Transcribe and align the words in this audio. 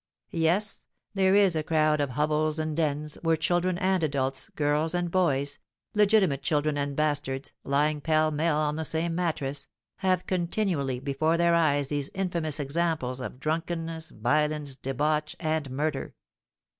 Yes; 0.31 0.87
there 1.13 1.35
is 1.35 1.55
a 1.55 1.61
crowd 1.61 2.01
of 2.01 2.09
hovels 2.09 2.57
and 2.57 2.75
dens, 2.75 3.19
where 3.21 3.35
children 3.35 3.77
and 3.77 4.03
adults, 4.03 4.49
girls 4.55 4.95
and 4.95 5.11
boys, 5.11 5.59
legitimate 5.93 6.41
children 6.41 6.75
and 6.75 6.95
bastards, 6.95 7.53
lying 7.63 8.01
pell 8.01 8.31
mell 8.31 8.57
on 8.59 8.77
the 8.77 8.83
same 8.83 9.13
mattress, 9.13 9.67
have 9.97 10.25
continually 10.25 10.99
before 10.99 11.37
their 11.37 11.53
eyes 11.53 11.89
these 11.89 12.09
infamous 12.15 12.59
examples 12.59 13.21
of 13.21 13.39
drunkenness, 13.39 14.09
violence, 14.09 14.75
debauch, 14.75 15.35
and 15.39 15.69
murder. 15.69 16.15